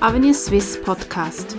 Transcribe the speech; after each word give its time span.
Avenir 0.00 0.34
Swiss 0.34 0.78
Podcast. 0.82 1.56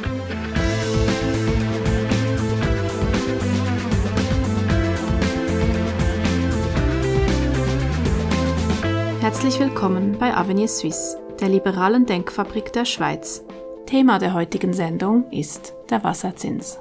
Herzlich 9.22 9.60
willkommen 9.60 10.18
bei 10.20 10.36
Avenir 10.36 10.68
Suisse, 10.68 11.18
der 11.40 11.50
liberalen 11.50 12.06
Denkfabrik 12.06 12.72
der 12.74 12.86
Schweiz. 12.86 13.44
Thema 13.88 14.20
der 14.20 14.36
heutigen 14.36 14.72
Sendung 14.72 15.30
ist 15.32 15.74
der 15.90 16.04
Wasserzins. 16.04 16.80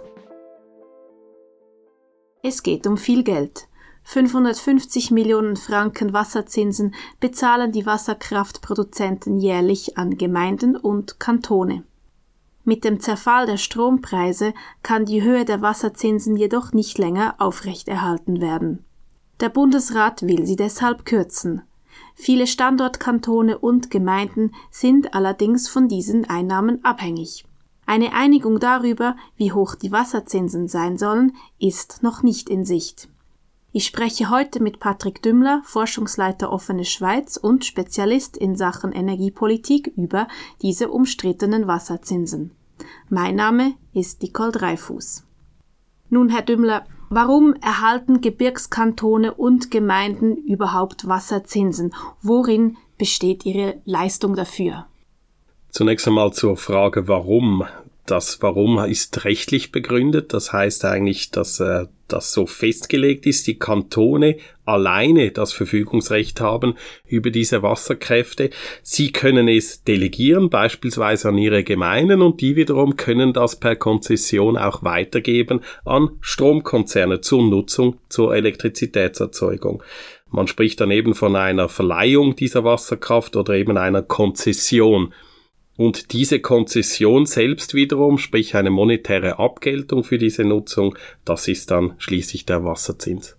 Es 2.42 2.62
geht 2.62 2.86
um 2.86 2.98
viel 2.98 3.24
Geld. 3.24 3.66
550 4.08 5.10
Millionen 5.10 5.56
Franken 5.56 6.12
Wasserzinsen 6.12 6.94
bezahlen 7.18 7.72
die 7.72 7.86
Wasserkraftproduzenten 7.86 9.40
jährlich 9.40 9.98
an 9.98 10.16
Gemeinden 10.16 10.76
und 10.76 11.18
Kantone. 11.18 11.82
Mit 12.62 12.84
dem 12.84 13.00
Zerfall 13.00 13.46
der 13.46 13.56
Strompreise 13.56 14.54
kann 14.84 15.06
die 15.06 15.24
Höhe 15.24 15.44
der 15.44 15.60
Wasserzinsen 15.60 16.36
jedoch 16.36 16.72
nicht 16.72 16.98
länger 16.98 17.34
aufrechterhalten 17.38 18.40
werden. 18.40 18.84
Der 19.40 19.48
Bundesrat 19.48 20.22
will 20.22 20.46
sie 20.46 20.56
deshalb 20.56 21.04
kürzen. 21.04 21.62
Viele 22.14 22.46
Standortkantone 22.46 23.58
und 23.58 23.90
Gemeinden 23.90 24.52
sind 24.70 25.14
allerdings 25.14 25.68
von 25.68 25.88
diesen 25.88 26.30
Einnahmen 26.30 26.84
abhängig. 26.84 27.44
Eine 27.86 28.12
Einigung 28.12 28.60
darüber, 28.60 29.16
wie 29.36 29.50
hoch 29.50 29.74
die 29.74 29.90
Wasserzinsen 29.90 30.68
sein 30.68 30.96
sollen, 30.96 31.34
ist 31.58 32.04
noch 32.04 32.22
nicht 32.22 32.48
in 32.48 32.64
Sicht. 32.64 33.08
Ich 33.76 33.84
spreche 33.84 34.30
heute 34.30 34.62
mit 34.62 34.80
Patrick 34.80 35.20
Dümmler, 35.20 35.60
Forschungsleiter 35.66 36.50
Offene 36.50 36.86
Schweiz 36.86 37.36
und 37.36 37.62
Spezialist 37.66 38.34
in 38.34 38.56
Sachen 38.56 38.90
Energiepolitik 38.90 39.92
über 39.98 40.28
diese 40.62 40.88
umstrittenen 40.88 41.66
Wasserzinsen. 41.66 42.52
Mein 43.10 43.34
Name 43.34 43.74
ist 43.92 44.22
Nicole 44.22 44.52
Dreifuß. 44.52 45.24
Nun, 46.08 46.30
Herr 46.30 46.40
Dümmler, 46.40 46.86
warum 47.10 47.52
erhalten 47.60 48.22
Gebirgskantone 48.22 49.34
und 49.34 49.70
Gemeinden 49.70 50.38
überhaupt 50.38 51.06
Wasserzinsen? 51.06 51.92
Worin 52.22 52.78
besteht 52.96 53.44
Ihre 53.44 53.82
Leistung 53.84 54.36
dafür? 54.36 54.86
Zunächst 55.68 56.08
einmal 56.08 56.32
zur 56.32 56.56
Frage, 56.56 57.08
warum. 57.08 57.66
Das 58.06 58.40
Warum 58.40 58.78
ist 58.78 59.24
rechtlich 59.26 59.70
begründet. 59.70 60.32
Das 60.32 60.52
heißt 60.52 60.86
eigentlich, 60.86 61.30
dass 61.32 61.60
äh, 61.60 61.88
das 62.08 62.32
so 62.32 62.46
festgelegt 62.46 63.26
ist, 63.26 63.46
die 63.46 63.58
Kantone 63.58 64.36
alleine 64.64 65.30
das 65.30 65.52
Verfügungsrecht 65.52 66.40
haben 66.40 66.74
über 67.06 67.30
diese 67.30 67.62
Wasserkräfte. 67.62 68.50
Sie 68.82 69.12
können 69.12 69.48
es 69.48 69.84
delegieren, 69.84 70.50
beispielsweise 70.50 71.28
an 71.28 71.38
ihre 71.38 71.64
Gemeinden, 71.64 72.22
und 72.22 72.40
die 72.40 72.56
wiederum 72.56 72.96
können 72.96 73.32
das 73.32 73.56
per 73.56 73.76
Konzession 73.76 74.56
auch 74.56 74.82
weitergeben 74.82 75.60
an 75.84 76.10
Stromkonzerne 76.20 77.20
zur 77.20 77.42
Nutzung, 77.42 77.98
zur 78.08 78.34
Elektrizitätserzeugung. 78.34 79.82
Man 80.30 80.48
spricht 80.48 80.80
dann 80.80 80.90
eben 80.90 81.14
von 81.14 81.36
einer 81.36 81.68
Verleihung 81.68 82.34
dieser 82.34 82.64
Wasserkraft 82.64 83.36
oder 83.36 83.54
eben 83.54 83.76
einer 83.76 84.02
Konzession. 84.02 85.14
Und 85.76 86.12
diese 86.12 86.40
Konzession 86.40 87.26
selbst 87.26 87.74
wiederum, 87.74 88.18
sprich 88.18 88.54
eine 88.54 88.70
monetäre 88.70 89.38
Abgeltung 89.38 90.04
für 90.04 90.18
diese 90.18 90.44
Nutzung, 90.44 90.96
das 91.24 91.48
ist 91.48 91.70
dann 91.70 91.94
schließlich 91.98 92.46
der 92.46 92.64
Wasserzins. 92.64 93.36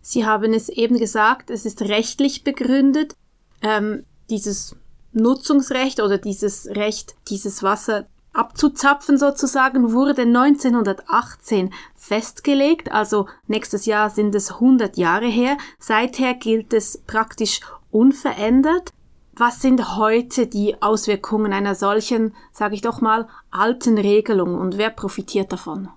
Sie 0.00 0.24
haben 0.24 0.54
es 0.54 0.68
eben 0.68 0.98
gesagt, 0.98 1.50
es 1.50 1.66
ist 1.66 1.82
rechtlich 1.82 2.44
begründet. 2.44 3.14
Ähm, 3.60 4.04
dieses 4.30 4.76
Nutzungsrecht 5.12 6.00
oder 6.00 6.18
dieses 6.18 6.68
Recht, 6.68 7.16
dieses 7.28 7.62
Wasser 7.62 8.06
abzuzapfen 8.32 9.18
sozusagen, 9.18 9.92
wurde 9.92 10.22
1918 10.22 11.72
festgelegt. 11.96 12.92
Also 12.92 13.26
nächstes 13.48 13.86
Jahr 13.86 14.10
sind 14.10 14.34
es 14.34 14.52
100 14.52 14.96
Jahre 14.96 15.26
her. 15.26 15.56
Seither 15.78 16.34
gilt 16.34 16.72
es 16.72 16.98
praktisch 17.06 17.60
unverändert. 17.90 18.92
Was 19.38 19.60
sind 19.60 19.98
heute 19.98 20.46
die 20.46 20.80
Auswirkungen 20.80 21.52
einer 21.52 21.74
solchen, 21.74 22.34
sage 22.52 22.74
ich 22.74 22.80
doch 22.80 23.02
mal, 23.02 23.28
alten 23.50 23.98
Regelung 23.98 24.54
und 24.54 24.78
wer 24.78 24.88
profitiert 24.88 25.52
davon? 25.52 25.90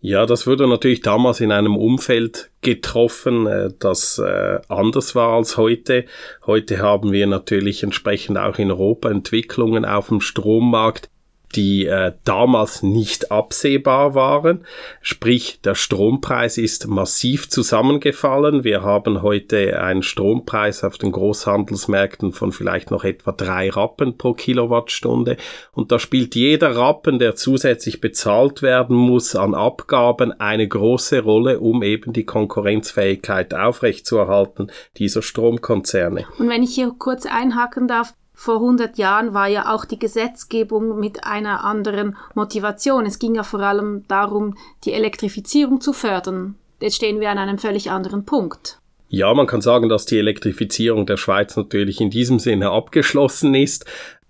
Ja, 0.00 0.24
das 0.24 0.46
wurde 0.46 0.66
natürlich 0.66 1.02
damals 1.02 1.40
in 1.40 1.52
einem 1.52 1.76
Umfeld 1.76 2.50
getroffen, 2.62 3.46
äh, 3.46 3.70
das 3.78 4.18
äh, 4.18 4.58
anders 4.68 5.14
war 5.14 5.34
als 5.34 5.58
heute. 5.58 6.06
Heute 6.46 6.78
haben 6.78 7.12
wir 7.12 7.26
natürlich 7.26 7.82
entsprechend 7.82 8.38
auch 8.38 8.58
in 8.58 8.70
Europa 8.70 9.10
Entwicklungen 9.10 9.84
auf 9.84 10.08
dem 10.08 10.20
Strommarkt, 10.20 11.08
die 11.54 11.86
äh, 11.86 12.12
damals 12.24 12.82
nicht 12.82 13.30
absehbar 13.30 14.14
waren. 14.14 14.64
Sprich, 15.00 15.60
der 15.62 15.74
Strompreis 15.74 16.58
ist 16.58 16.86
massiv 16.88 17.48
zusammengefallen. 17.48 18.64
Wir 18.64 18.82
haben 18.82 19.22
heute 19.22 19.80
einen 19.80 20.02
Strompreis 20.02 20.84
auf 20.84 20.98
den 20.98 21.12
Großhandelsmärkten 21.12 22.32
von 22.32 22.52
vielleicht 22.52 22.90
noch 22.90 23.04
etwa 23.04 23.32
drei 23.32 23.70
Rappen 23.70 24.16
pro 24.16 24.34
Kilowattstunde. 24.34 25.36
Und 25.72 25.92
da 25.92 25.98
spielt 25.98 26.34
jeder 26.34 26.76
Rappen, 26.76 27.18
der 27.18 27.34
zusätzlich 27.34 28.00
bezahlt 28.00 28.62
werden 28.62 28.96
muss 28.96 29.36
an 29.36 29.54
Abgaben, 29.54 30.32
eine 30.32 30.66
große 30.66 31.22
Rolle, 31.22 31.60
um 31.60 31.82
eben 31.82 32.12
die 32.12 32.24
Konkurrenzfähigkeit 32.24 33.54
aufrechtzuerhalten 33.54 34.70
dieser 34.96 35.22
Stromkonzerne. 35.22 36.26
Und 36.38 36.48
wenn 36.48 36.62
ich 36.62 36.74
hier 36.74 36.92
kurz 36.98 37.26
einhaken 37.26 37.88
darf, 37.88 38.14
vor 38.34 38.56
100 38.56 38.98
Jahren 38.98 39.34
war 39.34 39.46
ja 39.48 39.74
auch 39.74 39.84
die 39.84 39.98
Gesetzgebung 39.98 40.98
mit 40.98 41.24
einer 41.24 41.64
anderen 41.64 42.16
Motivation. 42.34 43.06
Es 43.06 43.18
ging 43.18 43.34
ja 43.34 43.42
vor 43.42 43.60
allem 43.60 44.04
darum, 44.08 44.56
die 44.84 44.92
Elektrifizierung 44.92 45.80
zu 45.80 45.92
fördern. 45.92 46.56
Jetzt 46.80 46.96
stehen 46.96 47.20
wir 47.20 47.30
an 47.30 47.38
einem 47.38 47.58
völlig 47.58 47.90
anderen 47.90 48.24
Punkt. 48.24 48.78
Ja, 49.08 49.32
man 49.34 49.46
kann 49.46 49.60
sagen, 49.60 49.88
dass 49.88 50.06
die 50.06 50.18
Elektrifizierung 50.18 51.04
der 51.06 51.18
Schweiz 51.18 51.56
natürlich 51.56 52.00
in 52.00 52.10
diesem 52.10 52.38
Sinne 52.38 52.70
abgeschlossen 52.70 53.54
ist. 53.54 53.84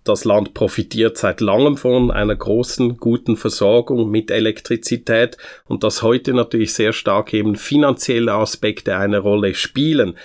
Das 0.04 0.24
Land 0.24 0.52
profitiert 0.52 1.16
seit 1.16 1.40
langem 1.40 1.76
von 1.76 2.10
einer 2.10 2.34
großen, 2.34 2.96
guten 2.96 3.36
Versorgung 3.36 4.10
mit 4.10 4.32
Elektrizität 4.32 5.36
und 5.66 5.84
dass 5.84 6.02
heute 6.02 6.34
natürlich 6.34 6.74
sehr 6.74 6.92
stark 6.92 7.32
eben 7.32 7.54
finanzielle 7.54 8.32
Aspekte 8.32 8.96
eine 8.96 9.20
Rolle 9.20 9.54
spielen. 9.54 10.16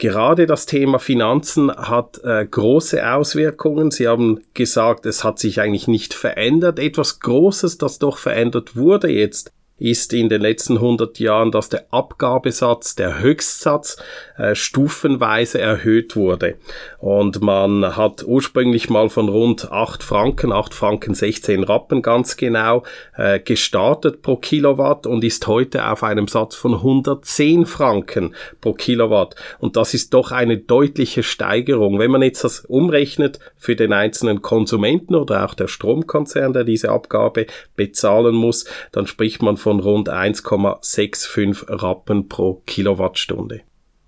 Gerade 0.00 0.46
das 0.46 0.64
Thema 0.64 0.98
Finanzen 0.98 1.70
hat 1.70 2.24
äh, 2.24 2.46
große 2.46 3.06
Auswirkungen. 3.06 3.90
Sie 3.90 4.08
haben 4.08 4.40
gesagt, 4.54 5.04
es 5.04 5.24
hat 5.24 5.38
sich 5.38 5.60
eigentlich 5.60 5.88
nicht 5.88 6.14
verändert. 6.14 6.78
Etwas 6.78 7.20
Großes, 7.20 7.76
das 7.76 7.98
doch 7.98 8.16
verändert 8.16 8.76
wurde 8.76 9.08
jetzt, 9.10 9.52
ist 9.80 10.12
in 10.12 10.28
den 10.28 10.42
letzten 10.42 10.74
100 10.74 11.18
Jahren, 11.18 11.50
dass 11.50 11.70
der 11.70 11.86
Abgabesatz, 11.90 12.94
der 12.94 13.20
Höchstsatz, 13.20 13.96
äh, 14.36 14.54
stufenweise 14.54 15.58
erhöht 15.60 16.16
wurde. 16.16 16.56
Und 16.98 17.40
man 17.40 17.96
hat 17.96 18.22
ursprünglich 18.22 18.90
mal 18.90 19.08
von 19.08 19.28
rund 19.28 19.72
8 19.72 20.02
Franken, 20.02 20.52
8 20.52 20.74
Franken 20.74 21.14
16 21.14 21.64
Rappen 21.64 22.02
ganz 22.02 22.36
genau, 22.36 22.84
äh, 23.16 23.40
gestartet 23.40 24.20
pro 24.22 24.36
Kilowatt 24.36 25.06
und 25.06 25.24
ist 25.24 25.46
heute 25.46 25.88
auf 25.88 26.02
einem 26.02 26.28
Satz 26.28 26.54
von 26.54 26.74
110 26.74 27.64
Franken 27.64 28.34
pro 28.60 28.74
Kilowatt. 28.74 29.34
Und 29.58 29.76
das 29.76 29.94
ist 29.94 30.12
doch 30.12 30.30
eine 30.30 30.58
deutliche 30.58 31.22
Steigerung. 31.22 31.98
Wenn 31.98 32.10
man 32.10 32.22
jetzt 32.22 32.44
das 32.44 32.60
umrechnet 32.66 33.38
für 33.56 33.76
den 33.76 33.94
einzelnen 33.94 34.42
Konsumenten 34.42 35.14
oder 35.14 35.46
auch 35.46 35.54
der 35.54 35.68
Stromkonzern, 35.68 36.52
der 36.52 36.64
diese 36.64 36.90
Abgabe 36.90 37.46
bezahlen 37.76 38.34
muss, 38.34 38.66
dann 38.92 39.06
spricht 39.06 39.40
man 39.40 39.56
von 39.56 39.69
von 39.70 39.78
rund 39.78 40.08
1,65 40.08 41.64
Rappen 41.68 42.28
pro 42.28 42.54
Kilowattstunde. 42.66 43.60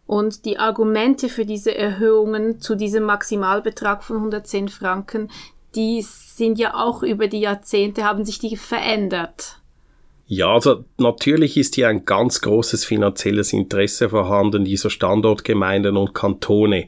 Und 0.06 0.44
die 0.44 0.58
Argumente 0.58 1.28
für 1.28 1.46
diese 1.46 1.72
Erhöhungen 1.72 2.58
zu 2.58 2.74
diesem 2.74 3.04
Maximalbetrag 3.04 4.02
von 4.02 4.16
110 4.16 4.68
Franken, 4.68 5.30
die 5.76 6.02
sind 6.02 6.58
ja 6.58 6.74
auch 6.74 7.04
über 7.04 7.28
die 7.28 7.38
Jahrzehnte, 7.38 8.02
haben 8.02 8.24
sich 8.24 8.40
die 8.40 8.56
verändert. 8.56 9.61
Ja, 10.34 10.54
also 10.54 10.86
natürlich 10.96 11.58
ist 11.58 11.74
hier 11.74 11.88
ein 11.88 12.06
ganz 12.06 12.40
großes 12.40 12.86
finanzielles 12.86 13.52
Interesse 13.52 14.08
vorhanden 14.08 14.64
dieser 14.64 14.88
Standortgemeinden 14.88 15.98
und 15.98 16.14
Kantone. 16.14 16.86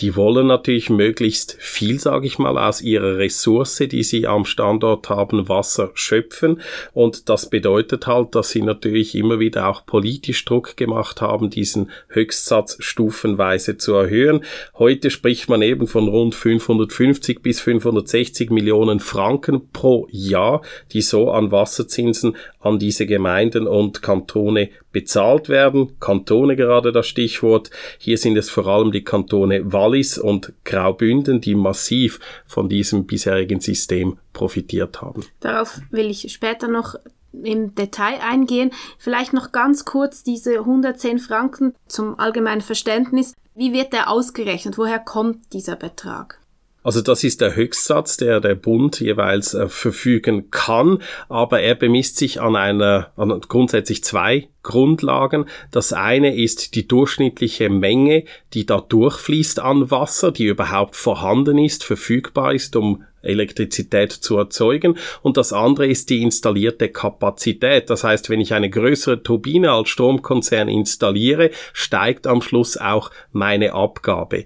Die 0.00 0.14
wollen 0.14 0.46
natürlich 0.48 0.90
möglichst 0.90 1.56
viel, 1.58 1.98
sage 1.98 2.26
ich 2.26 2.38
mal, 2.38 2.58
aus 2.58 2.82
ihrer 2.82 3.16
Ressource, 3.16 3.78
die 3.90 4.02
sie 4.02 4.26
am 4.26 4.44
Standort 4.44 5.08
haben, 5.08 5.48
Wasser 5.48 5.90
schöpfen. 5.94 6.60
Und 6.92 7.30
das 7.30 7.48
bedeutet 7.48 8.06
halt, 8.06 8.34
dass 8.34 8.50
sie 8.50 8.60
natürlich 8.60 9.14
immer 9.14 9.40
wieder 9.40 9.68
auch 9.68 9.86
politisch 9.86 10.44
Druck 10.44 10.76
gemacht 10.76 11.22
haben, 11.22 11.48
diesen 11.48 11.90
Höchstsatz 12.08 12.76
stufenweise 12.80 13.78
zu 13.78 13.94
erhöhen. 13.94 14.44
Heute 14.78 15.08
spricht 15.08 15.48
man 15.48 15.62
eben 15.62 15.86
von 15.86 16.08
rund 16.08 16.34
550 16.34 17.40
bis 17.40 17.58
560 17.58 18.50
Millionen 18.50 19.00
Franken 19.00 19.70
pro 19.72 20.08
Jahr, 20.10 20.60
die 20.92 21.00
so 21.00 21.30
an 21.30 21.52
Wasserzinsen 21.52 22.36
an 22.60 22.81
diese 22.82 23.06
Gemeinden 23.06 23.68
und 23.68 24.02
Kantone 24.02 24.68
bezahlt 24.90 25.48
werden. 25.48 25.98
Kantone 26.00 26.56
gerade 26.56 26.90
das 26.90 27.06
Stichwort. 27.06 27.70
Hier 27.98 28.18
sind 28.18 28.36
es 28.36 28.50
vor 28.50 28.66
allem 28.66 28.90
die 28.90 29.04
Kantone 29.04 29.72
Wallis 29.72 30.18
und 30.18 30.52
Graubünden, 30.64 31.40
die 31.40 31.54
massiv 31.54 32.18
von 32.44 32.68
diesem 32.68 33.06
bisherigen 33.06 33.60
System 33.60 34.18
profitiert 34.32 35.00
haben. 35.00 35.24
Darauf 35.38 35.80
will 35.90 36.10
ich 36.10 36.32
später 36.32 36.66
noch 36.66 36.96
im 37.32 37.74
Detail 37.76 38.18
eingehen. 38.20 38.72
Vielleicht 38.98 39.32
noch 39.32 39.52
ganz 39.52 39.84
kurz 39.84 40.24
diese 40.24 40.58
110 40.58 41.20
Franken 41.20 41.74
zum 41.86 42.18
allgemeinen 42.18 42.62
Verständnis. 42.62 43.32
Wie 43.54 43.72
wird 43.72 43.92
der 43.92 44.10
ausgerechnet? 44.10 44.76
Woher 44.76 44.98
kommt 44.98 45.52
dieser 45.52 45.76
Betrag? 45.76 46.41
Also 46.82 47.00
das 47.00 47.22
ist 47.24 47.40
der 47.40 47.54
Höchstsatz, 47.54 48.16
der 48.16 48.40
der 48.40 48.54
Bund 48.54 49.00
jeweils 49.00 49.54
äh, 49.54 49.68
verfügen 49.68 50.50
kann, 50.50 50.98
aber 51.28 51.60
er 51.60 51.74
bemisst 51.74 52.16
sich 52.16 52.40
an 52.40 52.56
einer, 52.56 53.12
an 53.16 53.40
grundsätzlich 53.48 54.02
zwei 54.04 54.48
Grundlagen. 54.62 55.46
Das 55.70 55.92
eine 55.92 56.36
ist 56.36 56.74
die 56.74 56.86
durchschnittliche 56.86 57.68
Menge, 57.68 58.24
die 58.54 58.66
da 58.66 58.80
durchfließt 58.80 59.60
an 59.60 59.90
Wasser, 59.90 60.32
die 60.32 60.46
überhaupt 60.46 60.96
vorhanden 60.96 61.58
ist, 61.58 61.84
verfügbar 61.84 62.54
ist, 62.54 62.76
um 62.76 63.04
Elektrizität 63.22 64.12
zu 64.12 64.36
erzeugen. 64.36 64.98
Und 65.22 65.36
das 65.36 65.52
andere 65.52 65.86
ist 65.86 66.10
die 66.10 66.22
installierte 66.22 66.88
Kapazität. 66.88 67.88
Das 67.88 68.04
heißt, 68.04 68.30
wenn 68.30 68.40
ich 68.40 68.54
eine 68.54 68.70
größere 68.70 69.22
Turbine 69.22 69.72
als 69.72 69.88
Stromkonzern 69.90 70.68
installiere, 70.68 71.50
steigt 71.72 72.26
am 72.26 72.42
Schluss 72.42 72.76
auch 72.76 73.10
meine 73.32 73.74
Abgabe. 73.74 74.44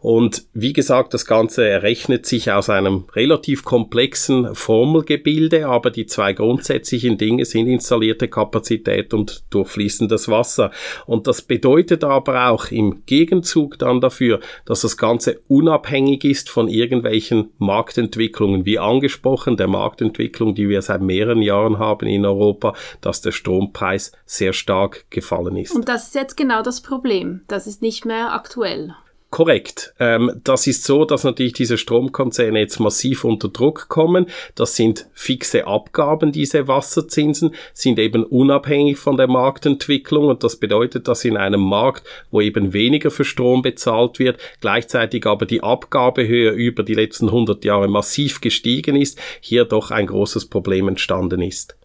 Und 0.00 0.44
wie 0.52 0.72
gesagt, 0.72 1.12
das 1.12 1.26
Ganze 1.26 1.66
errechnet 1.66 2.24
sich 2.26 2.52
aus 2.52 2.70
einem 2.70 3.04
relativ 3.14 3.64
komplexen 3.64 4.54
Formelgebilde, 4.54 5.66
aber 5.66 5.90
die 5.90 6.06
zwei 6.06 6.32
grundsätzlichen 6.32 7.18
Dinge 7.18 7.44
sind 7.44 7.66
installierte 7.66 8.28
Kapazität 8.28 9.12
und 9.12 9.42
durchfließendes 9.50 10.28
Wasser. 10.28 10.70
Und 11.06 11.26
das 11.26 11.42
bedeutet 11.42 12.04
aber 12.04 12.48
auch 12.48 12.70
im 12.70 13.02
Gegenzug 13.06 13.78
dann 13.78 14.00
dafür, 14.00 14.40
dass 14.64 14.82
das 14.82 14.96
Ganze 14.96 15.40
unabhängig 15.48 16.24
ist 16.24 16.48
von 16.48 16.68
irgendwelchen 16.68 17.50
Marktentwicklungen, 17.58 18.64
wie 18.64 18.78
angesprochen, 18.78 19.56
der 19.56 19.66
Marktentwicklung, 19.68 20.54
die 20.54 20.68
wir 20.68 20.82
seit 20.82 21.02
mehreren 21.02 21.42
Jahren 21.42 21.78
haben 21.78 22.06
in 22.06 22.24
Europa, 22.24 22.74
dass 23.00 23.20
der 23.20 23.32
Strompreis 23.32 24.12
sehr 24.26 24.52
stark 24.52 25.06
gefallen 25.10 25.56
ist. 25.56 25.74
Und 25.74 25.88
das 25.88 26.08
ist 26.08 26.14
jetzt 26.14 26.36
genau 26.36 26.62
das 26.62 26.80
Problem. 26.80 27.42
Das 27.48 27.66
ist 27.66 27.82
nicht 27.82 28.04
mehr 28.04 28.32
aktuell. 28.32 28.94
Korrekt. 29.30 29.92
Ähm, 29.98 30.40
das 30.42 30.66
ist 30.66 30.84
so, 30.84 31.04
dass 31.04 31.22
natürlich 31.22 31.52
diese 31.52 31.76
Stromkonzerne 31.76 32.60
jetzt 32.60 32.80
massiv 32.80 33.24
unter 33.24 33.48
Druck 33.48 33.88
kommen. 33.88 34.24
Das 34.54 34.74
sind 34.74 35.06
fixe 35.12 35.66
Abgaben, 35.66 36.32
diese 36.32 36.66
Wasserzinsen, 36.66 37.54
sind 37.74 37.98
eben 37.98 38.24
unabhängig 38.24 38.96
von 38.96 39.18
der 39.18 39.26
Marktentwicklung 39.26 40.28
und 40.28 40.44
das 40.44 40.56
bedeutet, 40.56 41.08
dass 41.08 41.26
in 41.26 41.36
einem 41.36 41.60
Markt, 41.60 42.04
wo 42.30 42.40
eben 42.40 42.72
weniger 42.72 43.10
für 43.10 43.24
Strom 43.24 43.60
bezahlt 43.60 44.18
wird, 44.18 44.40
gleichzeitig 44.62 45.26
aber 45.26 45.44
die 45.44 45.62
Abgabehöhe 45.62 46.52
über 46.52 46.82
die 46.82 46.94
letzten 46.94 47.26
100 47.26 47.66
Jahre 47.66 47.88
massiv 47.88 48.40
gestiegen 48.40 48.96
ist, 48.96 49.20
hier 49.42 49.66
doch 49.66 49.90
ein 49.90 50.06
großes 50.06 50.46
Problem 50.46 50.88
entstanden 50.88 51.42
ist. 51.42 51.76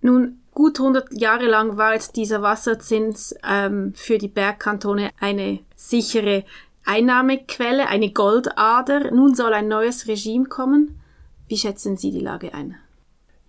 Nun, 0.00 0.38
gut 0.52 0.78
100 0.78 1.20
Jahre 1.20 1.46
lang 1.46 1.76
war 1.76 1.94
jetzt 1.94 2.14
dieser 2.14 2.40
Wasserzins 2.40 3.34
ähm, 3.44 3.94
für 3.96 4.18
die 4.18 4.28
Bergkantone 4.28 5.10
eine 5.18 5.58
sichere 5.74 6.44
Einnahmequelle, 6.84 7.88
eine 7.88 8.12
Goldader. 8.12 9.10
Nun 9.10 9.34
soll 9.34 9.52
ein 9.54 9.68
neues 9.68 10.06
Regime 10.06 10.46
kommen. 10.46 11.00
Wie 11.48 11.58
schätzen 11.58 11.96
Sie 11.96 12.10
die 12.10 12.20
Lage 12.20 12.54
ein? 12.54 12.76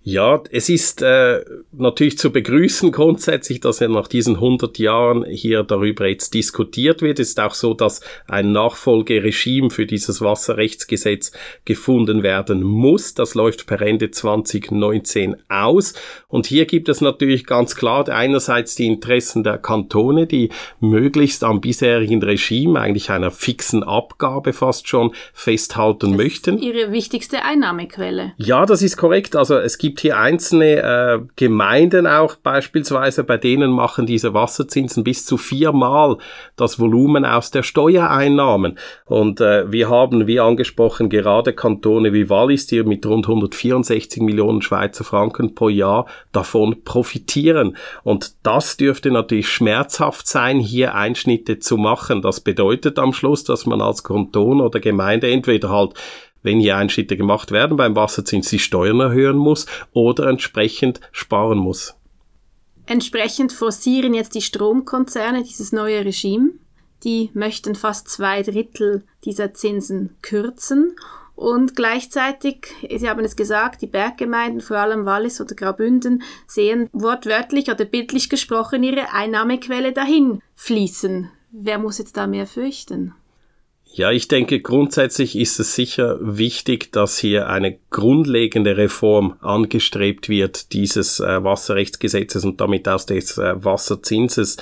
Ja, 0.07 0.43
es 0.51 0.69
ist 0.69 1.01
äh, 1.01 1.43
natürlich 1.71 2.19
zu 2.19 2.31
begrüßen 2.31 2.91
grundsätzlich, 2.91 3.59
dass 3.59 3.81
er 3.81 3.89
nach 3.89 4.07
diesen 4.07 4.35
100 4.35 4.77
Jahren 4.77 5.25
hier 5.25 5.63
darüber 5.63 6.05
jetzt 6.05 6.35
diskutiert 6.35 7.01
wird. 7.01 7.19
Es 7.19 7.29
ist 7.29 7.39
auch 7.39 7.55
so, 7.55 7.73
dass 7.73 8.01
ein 8.27 8.51
Nachfolgeregime 8.51 9.71
für 9.71 9.87
dieses 9.87 10.21
Wasserrechtsgesetz 10.21 11.31
gefunden 11.65 12.21
werden 12.21 12.61
muss. 12.61 13.15
Das 13.15 13.33
läuft 13.33 13.65
per 13.65 13.81
Ende 13.81 14.11
2019 14.11 15.37
aus. 15.49 15.95
Und 16.27 16.45
hier 16.45 16.65
gibt 16.65 16.87
es 16.87 17.01
natürlich 17.01 17.47
ganz 17.47 17.75
klar 17.75 18.07
einerseits 18.07 18.75
die 18.75 18.85
Interessen 18.85 19.43
der 19.43 19.57
Kantone, 19.57 20.27
die 20.27 20.49
möglichst 20.79 21.43
am 21.43 21.61
bisherigen 21.61 22.21
Regime, 22.21 22.79
eigentlich 22.79 23.09
einer 23.09 23.31
fixen 23.31 23.81
Abgabe 23.81 24.53
fast 24.53 24.87
schon, 24.87 25.15
festhalten 25.33 26.11
das 26.11 26.17
möchten. 26.17 26.59
Ihre 26.59 26.91
wichtigste 26.91 27.41
Einnahmequelle. 27.41 28.33
Ja, 28.37 28.67
das 28.67 28.83
ist 28.83 28.97
korrekt. 28.97 29.35
Also 29.35 29.57
es 29.57 29.79
gibt 29.79 29.94
gibt 29.95 30.01
hier 30.01 30.17
einzelne 30.17 30.81
äh, 30.81 31.19
Gemeinden 31.37 32.05
auch 32.05 32.35
beispielsweise, 32.35 33.23
bei 33.23 33.37
denen 33.37 33.71
machen 33.71 34.05
diese 34.05 34.33
Wasserzinsen 34.33 35.05
bis 35.05 35.25
zu 35.25 35.37
viermal 35.37 36.17
das 36.57 36.79
Volumen 36.79 37.23
aus 37.23 37.49
der 37.49 37.63
Steuereinnahmen. 37.63 38.77
Und 39.05 39.39
äh, 39.39 39.71
wir 39.71 39.89
haben, 39.89 40.27
wie 40.27 40.41
angesprochen, 40.41 41.07
gerade 41.09 41.53
Kantone 41.53 42.11
wie 42.11 42.29
Wallis, 42.29 42.67
die 42.67 42.83
mit 42.83 43.05
rund 43.05 43.25
164 43.27 44.21
Millionen 44.21 44.61
Schweizer 44.61 45.05
Franken 45.05 45.55
pro 45.55 45.69
Jahr 45.69 46.07
davon 46.33 46.83
profitieren. 46.83 47.77
Und 48.03 48.33
das 48.43 48.75
dürfte 48.75 49.11
natürlich 49.11 49.47
schmerzhaft 49.47 50.27
sein, 50.27 50.59
hier 50.59 50.93
Einschnitte 50.93 51.59
zu 51.59 51.77
machen. 51.77 52.21
Das 52.21 52.41
bedeutet 52.41 52.99
am 52.99 53.13
Schluss, 53.13 53.45
dass 53.45 53.65
man 53.65 53.79
als 53.79 54.03
Kanton 54.03 54.59
oder 54.59 54.81
Gemeinde 54.81 55.31
entweder 55.31 55.69
halt 55.69 55.93
wenn 56.45 56.59
hier 56.59 56.77
Einschnitte 56.77 57.17
gemacht 57.17 57.51
werden 57.51 57.75
beim 57.75 57.95
Wasserzins, 57.95 58.49
die 58.49 58.59
Steuern 58.59 59.01
erhöhen 59.01 59.37
muss 59.37 59.65
oder 59.91 60.27
entsprechend 60.29 61.01
sparen 61.11 61.57
muss. 61.57 61.95
Entsprechend 62.85 63.51
forcieren 63.51 64.13
jetzt 64.13 64.35
die 64.35 64.41
Stromkonzerne 64.41 65.43
dieses 65.43 65.71
neue 65.71 66.05
Regime. 66.05 66.51
Die 67.03 67.31
möchten 67.33 67.75
fast 67.75 68.07
zwei 68.07 68.43
Drittel 68.43 69.03
dieser 69.25 69.53
Zinsen 69.53 70.15
kürzen 70.21 70.95
und 71.35 71.75
gleichzeitig, 71.75 72.67
Sie 72.89 73.09
haben 73.09 73.25
es 73.25 73.35
gesagt, 73.35 73.81
die 73.81 73.87
Berggemeinden, 73.87 74.61
vor 74.61 74.77
allem 74.77 75.05
Wallis 75.05 75.41
oder 75.41 75.53
Graubünden, 75.53 76.23
sehen 76.47 76.89
wortwörtlich 76.93 77.69
oder 77.69 77.83
bildlich 77.83 78.29
gesprochen 78.29 78.83
ihre 78.83 79.11
Einnahmequelle 79.11 79.91
dahin 79.91 80.41
fließen. 80.55 81.29
Wer 81.51 81.77
muss 81.77 81.97
jetzt 81.97 82.15
da 82.15 82.25
mehr 82.25 82.47
fürchten? 82.47 83.13
Ja, 83.95 84.11
ich 84.11 84.27
denke, 84.27 84.59
grundsätzlich 84.59 85.37
ist 85.37 85.57
es 85.57 85.73
sicher 85.73 86.17
wichtig, 86.19 86.91
dass 86.91 87.17
hier 87.17 87.47
eine 87.47 87.77
grundlegende 87.91 88.75
Reform 88.75 89.37
angestrebt 89.39 90.27
wird 90.27 90.73
dieses 90.73 91.21
äh, 91.21 91.41
Wasserrechtsgesetzes 91.41 92.43
und 92.43 92.59
damit 92.59 92.89
aus 92.89 93.05
des 93.05 93.37
äh, 93.37 93.53
Wasserzinses, 93.63 94.57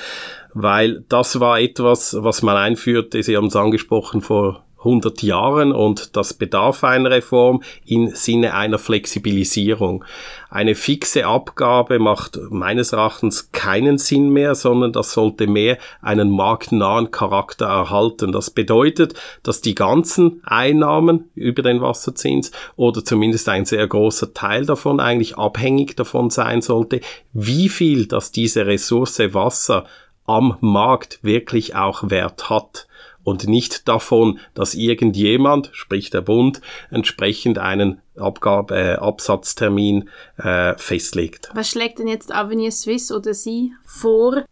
weil 0.54 1.04
das 1.10 1.40
war 1.40 1.60
etwas, 1.60 2.16
was 2.20 2.44
man 2.44 2.58
einführte, 2.58 3.24
Sie 3.24 3.36
haben 3.36 3.48
es 3.48 3.56
angesprochen, 3.56 4.22
vor 4.22 4.64
100 4.84 5.22
Jahren 5.22 5.72
und 5.72 6.16
das 6.16 6.34
bedarf 6.34 6.84
einer 6.84 7.12
Reform 7.12 7.64
im 7.86 8.10
Sinne 8.10 8.54
einer 8.54 8.80
Flexibilisierung. 8.80 10.04
Eine 10.50 10.76
fixe 10.76 11.26
Abgabe 11.26 11.98
macht 12.00 12.40
meines 12.50 12.94
Erachtens 12.94 13.52
keinen 13.52 13.98
Sinn 13.98 14.30
mehr, 14.30 14.56
sondern 14.56 14.92
das 14.92 15.14
sollte 15.14 15.48
mehr 15.48 15.78
einen 16.02 16.30
marktnahen 16.30 17.12
Charakter 17.12 17.66
erhalten. 17.66 18.32
Das 18.32 18.52
bedeutet, 18.52 19.16
dass 19.42 19.62
die 19.62 19.74
ganzen 19.74 20.42
Einnahmen 20.44 21.32
über 21.34 21.64
den 21.64 21.82
Wasserzins 21.82 22.52
oder 22.76 23.04
zumindest 23.04 23.50
ein 23.50 23.66
sehr 23.66 23.88
großer 23.88 24.34
Teil 24.34 24.66
davon 24.66 25.00
eigentlich 25.00 25.38
abhängig 25.38 25.96
davon 25.96 26.30
sein 26.30 26.62
sollte, 26.62 27.00
wie 27.32 27.70
viel 27.70 28.06
das 28.06 28.32
diese 28.32 28.66
Ressource 28.66 29.20
Wasser 29.34 29.86
am 30.26 30.58
Markt 30.62 31.20
wirklich 31.22 31.76
auch 31.76 32.10
Wert 32.10 32.50
hat 32.50 32.88
und 33.24 33.48
nicht 33.48 33.88
davon, 33.88 34.40
dass 34.54 34.76
irgendjemand, 34.76 35.70
sprich 35.74 36.10
der 36.10 36.22
Bund, 36.22 36.62
entsprechend 36.90 37.58
einen 37.58 38.02
Abgabe, 38.18 38.76
äh, 38.76 38.94
Absatztermin 38.96 40.10
äh, 40.38 40.76
festlegt. 40.78 41.50
Was 41.54 41.70
schlägt 41.70 42.00
denn 42.00 42.08
jetzt 42.08 42.34
Avenir 42.34 42.72
Suisse 42.72 43.16
oder 43.16 43.34
Sie 43.34 43.74
vor? 43.86 44.44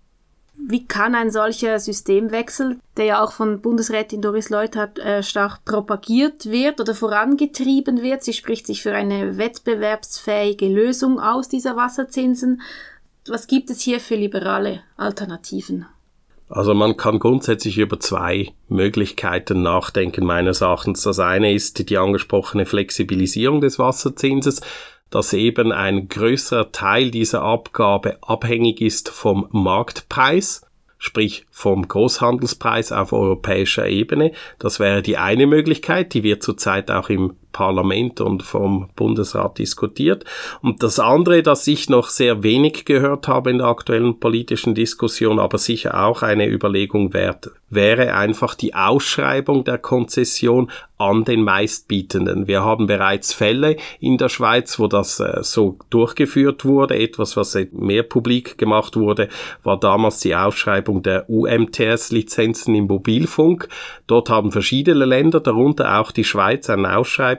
Wie 0.67 0.85
kann 0.85 1.15
ein 1.15 1.31
solcher 1.31 1.79
Systemwechsel, 1.79 2.79
der 2.97 3.05
ja 3.05 3.23
auch 3.23 3.31
von 3.31 3.61
Bundesrätin 3.61 4.21
Doris 4.21 4.49
Leuthard 4.49 4.99
äh, 4.99 5.23
stark 5.23 5.65
propagiert 5.65 6.45
wird 6.45 6.79
oder 6.79 6.93
vorangetrieben 6.93 8.01
wird, 8.01 8.23
sie 8.23 8.33
spricht 8.33 8.67
sich 8.67 8.83
für 8.83 8.93
eine 8.93 9.37
wettbewerbsfähige 9.37 10.67
Lösung 10.67 11.19
aus 11.19 11.49
dieser 11.49 11.75
Wasserzinsen. 11.75 12.61
Was 13.27 13.47
gibt 13.47 13.69
es 13.69 13.81
hier 13.81 13.99
für 13.99 14.15
liberale 14.15 14.81
Alternativen? 14.97 15.87
Also 16.51 16.73
man 16.73 16.97
kann 16.97 17.19
grundsätzlich 17.19 17.77
über 17.77 17.97
zwei 17.99 18.51
Möglichkeiten 18.67 19.61
nachdenken, 19.61 20.25
meines 20.25 20.59
Erachtens. 20.59 21.01
Das 21.03 21.19
eine 21.19 21.53
ist 21.53 21.89
die 21.89 21.97
angesprochene 21.97 22.65
Flexibilisierung 22.65 23.61
des 23.61 23.79
Wasserzinses, 23.79 24.59
dass 25.09 25.31
eben 25.31 25.71
ein 25.71 26.09
größerer 26.09 26.73
Teil 26.73 27.09
dieser 27.09 27.41
Abgabe 27.41 28.17
abhängig 28.21 28.81
ist 28.81 29.09
vom 29.09 29.47
Marktpreis 29.51 30.61
sprich 31.03 31.47
vom 31.49 31.87
Großhandelspreis 31.87 32.91
auf 32.91 33.11
europäischer 33.11 33.87
Ebene. 33.87 34.33
Das 34.59 34.79
wäre 34.79 35.01
die 35.01 35.17
eine 35.17 35.47
Möglichkeit, 35.47 36.13
die 36.13 36.21
wird 36.21 36.43
zurzeit 36.43 36.91
auch 36.91 37.09
im 37.09 37.37
Parlament 37.51 38.21
und 38.21 38.43
vom 38.43 38.89
Bundesrat 38.95 39.57
diskutiert. 39.57 40.25
Und 40.61 40.83
das 40.83 40.99
andere, 40.99 41.43
das 41.43 41.67
ich 41.67 41.89
noch 41.89 42.09
sehr 42.09 42.43
wenig 42.43 42.85
gehört 42.85 43.27
habe 43.27 43.51
in 43.51 43.59
der 43.59 43.67
aktuellen 43.67 44.19
politischen 44.19 44.75
Diskussion, 44.75 45.39
aber 45.39 45.57
sicher 45.57 46.05
auch 46.05 46.21
eine 46.21 46.47
Überlegung 46.47 47.13
wert, 47.13 47.51
wäre 47.69 48.13
einfach 48.13 48.55
die 48.55 48.75
Ausschreibung 48.75 49.63
der 49.63 49.77
Konzession 49.77 50.69
an 51.01 51.23
den 51.23 51.41
Meistbietenden. 51.43 52.47
Wir 52.47 52.63
haben 52.63 52.85
bereits 52.85 53.33
Fälle 53.33 53.77
in 53.99 54.17
der 54.17 54.29
Schweiz, 54.29 54.77
wo 54.77 54.87
das 54.87 55.19
äh, 55.19 55.39
so 55.41 55.79
durchgeführt 55.89 56.63
wurde. 56.63 56.95
Etwas, 56.95 57.35
was 57.35 57.57
mehr 57.71 58.03
publik 58.03 58.57
gemacht 58.59 58.95
wurde, 58.95 59.27
war 59.63 59.79
damals 59.79 60.19
die 60.19 60.35
Ausschreibung 60.35 61.01
der 61.01 61.27
UMTS-Lizenzen 61.27 62.75
im 62.75 62.85
Mobilfunk. 62.85 63.67
Dort 64.05 64.29
haben 64.29 64.51
verschiedene 64.51 65.05
Länder, 65.05 65.39
darunter 65.39 65.99
auch 65.99 66.11
die 66.11 66.23
Schweiz, 66.23 66.69
ein 66.69 66.85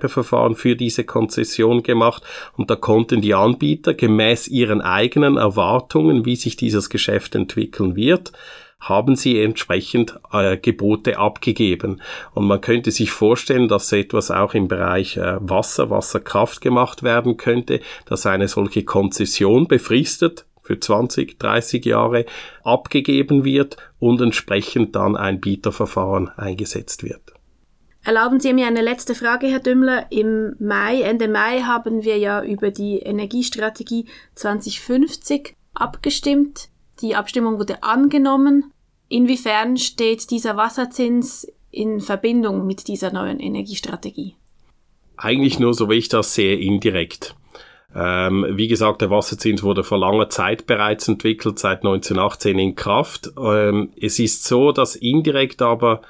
Ausschreibeverfahren 0.02 0.54
für 0.54 0.76
diese 0.76 1.04
Konzession 1.04 1.82
gemacht 1.82 2.22
und 2.56 2.70
da 2.70 2.76
konnten 2.76 3.20
die 3.20 3.34
Anbieter 3.34 3.94
gemäß 3.94 4.48
ihren 4.48 4.80
eigenen 4.80 5.36
Erwartungen, 5.36 6.24
wie 6.24 6.36
sich 6.36 6.56
dieses 6.56 6.90
Geschäft 6.90 7.34
entwickeln 7.34 7.96
wird, 7.96 8.32
haben 8.80 9.14
sie 9.14 9.40
entsprechend 9.40 10.18
äh, 10.32 10.56
Gebote 10.56 11.18
abgegeben. 11.18 12.02
Und 12.34 12.46
man 12.46 12.60
könnte 12.60 12.90
sich 12.90 13.12
vorstellen, 13.12 13.68
dass 13.68 13.92
etwas 13.92 14.32
auch 14.32 14.54
im 14.54 14.66
Bereich 14.66 15.16
äh, 15.16 15.36
Wasser, 15.38 15.88
Wasserkraft 15.90 16.60
gemacht 16.60 17.04
werden 17.04 17.36
könnte, 17.36 17.80
dass 18.06 18.26
eine 18.26 18.48
solche 18.48 18.84
Konzession 18.84 19.68
befristet 19.68 20.46
für 20.62 20.78
20, 20.78 21.38
30 21.38 21.84
Jahre 21.84 22.24
abgegeben 22.64 23.44
wird 23.44 23.76
und 24.00 24.20
entsprechend 24.20 24.96
dann 24.96 25.16
ein 25.16 25.40
Bieterverfahren 25.40 26.30
eingesetzt 26.36 27.04
wird. 27.04 27.32
Erlauben 28.04 28.40
Sie 28.40 28.52
mir 28.52 28.66
eine 28.66 28.82
letzte 28.82 29.14
Frage, 29.14 29.46
Herr 29.46 29.60
Dümmler. 29.60 30.06
Im 30.10 30.56
Mai, 30.58 31.02
Ende 31.02 31.28
Mai 31.28 31.60
haben 31.60 32.02
wir 32.02 32.18
ja 32.18 32.42
über 32.42 32.72
die 32.72 32.98
Energiestrategie 32.98 34.06
2050 34.34 35.54
abgestimmt. 35.72 36.68
Die 37.00 37.14
Abstimmung 37.14 37.58
wurde 37.58 37.84
angenommen. 37.84 38.72
Inwiefern 39.08 39.76
steht 39.76 40.30
dieser 40.32 40.56
Wasserzins 40.56 41.46
in 41.70 42.00
Verbindung 42.00 42.66
mit 42.66 42.88
dieser 42.88 43.12
neuen 43.12 43.38
Energiestrategie? 43.38 44.34
Eigentlich 45.16 45.60
nur, 45.60 45.72
so 45.72 45.88
wie 45.88 45.94
ich 45.94 46.08
das 46.08 46.34
sehe, 46.34 46.56
indirekt. 46.56 47.36
Ähm, 47.94 48.46
wie 48.50 48.68
gesagt, 48.68 49.00
der 49.00 49.10
Wasserzins 49.10 49.62
wurde 49.62 49.84
vor 49.84 49.98
langer 49.98 50.28
Zeit 50.28 50.66
bereits 50.66 51.06
entwickelt, 51.06 51.58
seit 51.58 51.84
1918 51.84 52.58
in 52.58 52.74
Kraft. 52.74 53.30
Ähm, 53.38 53.92
es 54.00 54.18
ist 54.18 54.44
so, 54.44 54.72
dass 54.72 54.96
indirekt 54.96 55.62
aber 55.62 56.02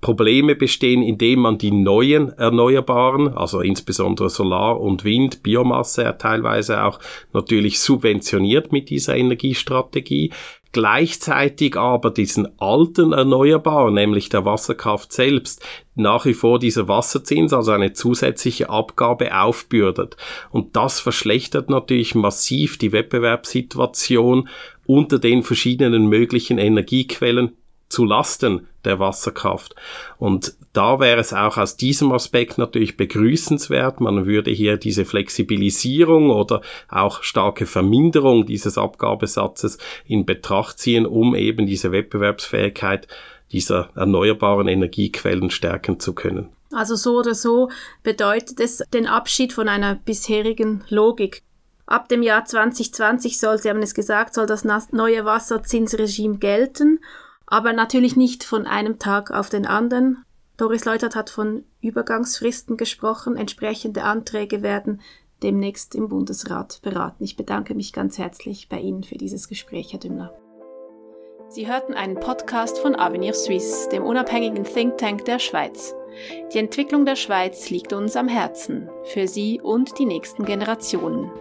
Probleme 0.00 0.54
bestehen, 0.54 1.02
indem 1.02 1.40
man 1.40 1.58
die 1.58 1.70
neuen 1.70 2.30
Erneuerbaren, 2.30 3.36
also 3.36 3.60
insbesondere 3.60 4.30
Solar 4.30 4.80
und 4.80 5.04
Wind, 5.04 5.42
Biomasse 5.42 6.16
teilweise 6.18 6.84
auch 6.84 6.98
natürlich 7.32 7.80
subventioniert 7.80 8.72
mit 8.72 8.88
dieser 8.88 9.16
Energiestrategie 9.16 10.32
gleichzeitig 10.72 11.76
aber 11.76 12.10
diesen 12.10 12.48
alten 12.60 13.12
Erneuerbaren, 13.12 13.94
nämlich 13.94 14.28
der 14.28 14.44
Wasserkraft 14.44 15.12
selbst, 15.12 15.64
nach 15.94 16.24
wie 16.26 16.34
vor 16.34 16.58
dieser 16.58 16.86
Wasserzins, 16.86 17.52
also 17.52 17.72
eine 17.72 17.92
zusätzliche 17.92 18.70
Abgabe 18.70 19.36
aufbürdet. 19.36 20.16
Und 20.50 20.76
das 20.76 21.00
verschlechtert 21.00 21.70
natürlich 21.70 22.14
massiv 22.14 22.78
die 22.78 22.92
Wettbewerbssituation 22.92 24.48
unter 24.86 25.18
den 25.18 25.42
verschiedenen 25.42 26.06
möglichen 26.06 26.58
Energiequellen 26.58 27.56
zu 27.90 28.04
Lasten 28.04 28.68
der 28.84 28.98
Wasserkraft. 28.98 29.74
Und 30.18 30.54
da 30.72 31.00
wäre 31.00 31.20
es 31.20 31.34
auch 31.34 31.58
aus 31.58 31.76
diesem 31.76 32.12
Aspekt 32.12 32.56
natürlich 32.56 32.96
begrüßenswert. 32.96 34.00
Man 34.00 34.24
würde 34.24 34.50
hier 34.50 34.76
diese 34.76 35.04
Flexibilisierung 35.04 36.30
oder 36.30 36.62
auch 36.88 37.22
starke 37.22 37.66
Verminderung 37.66 38.46
dieses 38.46 38.78
Abgabesatzes 38.78 39.78
in 40.06 40.24
Betracht 40.24 40.78
ziehen, 40.78 41.04
um 41.04 41.34
eben 41.34 41.66
diese 41.66 41.92
Wettbewerbsfähigkeit 41.92 43.08
dieser 43.52 43.90
erneuerbaren 43.96 44.68
Energiequellen 44.68 45.50
stärken 45.50 45.98
zu 45.98 46.14
können. 46.14 46.50
Also 46.72 46.94
so 46.94 47.18
oder 47.18 47.34
so 47.34 47.68
bedeutet 48.04 48.60
es 48.60 48.78
den 48.94 49.08
Abschied 49.08 49.52
von 49.52 49.68
einer 49.68 49.96
bisherigen 49.96 50.84
Logik. 50.88 51.42
Ab 51.86 52.08
dem 52.08 52.22
Jahr 52.22 52.44
2020 52.44 53.40
soll, 53.40 53.58
Sie 53.58 53.68
haben 53.68 53.82
es 53.82 53.94
gesagt, 53.94 54.34
soll 54.34 54.46
das 54.46 54.64
neue 54.64 55.24
Wasserzinsregime 55.24 56.38
gelten 56.38 57.00
aber 57.50 57.72
natürlich 57.72 58.16
nicht 58.16 58.44
von 58.44 58.66
einem 58.66 58.98
Tag 58.98 59.32
auf 59.32 59.50
den 59.50 59.66
anderen. 59.66 60.24
Doris 60.56 60.84
Leutert 60.84 61.16
hat 61.16 61.28
von 61.30 61.64
Übergangsfristen 61.82 62.76
gesprochen. 62.76 63.36
Entsprechende 63.36 64.04
Anträge 64.04 64.62
werden 64.62 65.02
demnächst 65.42 65.94
im 65.94 66.08
Bundesrat 66.08 66.80
beraten. 66.82 67.24
Ich 67.24 67.36
bedanke 67.36 67.74
mich 67.74 67.92
ganz 67.92 68.18
herzlich 68.18 68.68
bei 68.68 68.78
Ihnen 68.78 69.02
für 69.02 69.18
dieses 69.18 69.48
Gespräch, 69.48 69.92
Herr 69.92 70.00
Dümmler. 70.00 70.32
Sie 71.48 71.66
hörten 71.66 71.94
einen 71.94 72.20
Podcast 72.20 72.78
von 72.78 72.94
Avenir 72.94 73.34
Suisse, 73.34 73.88
dem 73.88 74.04
unabhängigen 74.04 74.62
Think 74.62 74.98
Tank 74.98 75.24
der 75.24 75.40
Schweiz. 75.40 75.94
Die 76.52 76.58
Entwicklung 76.58 77.04
der 77.04 77.16
Schweiz 77.16 77.68
liegt 77.70 77.92
uns 77.92 78.14
am 78.14 78.28
Herzen, 78.28 78.88
für 79.12 79.26
Sie 79.26 79.60
und 79.60 79.98
die 79.98 80.06
nächsten 80.06 80.44
Generationen. 80.44 81.32